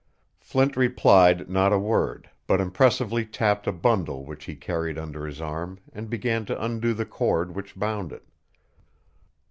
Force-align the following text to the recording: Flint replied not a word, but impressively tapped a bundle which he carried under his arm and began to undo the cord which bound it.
Flint 0.39 0.75
replied 0.75 1.47
not 1.47 1.71
a 1.71 1.77
word, 1.77 2.27
but 2.47 2.59
impressively 2.59 3.23
tapped 3.23 3.67
a 3.67 3.71
bundle 3.71 4.25
which 4.25 4.45
he 4.45 4.55
carried 4.55 4.97
under 4.97 5.27
his 5.27 5.39
arm 5.39 5.79
and 5.93 6.09
began 6.09 6.43
to 6.45 6.59
undo 6.59 6.95
the 6.95 7.05
cord 7.05 7.53
which 7.55 7.77
bound 7.77 8.11
it. 8.11 8.25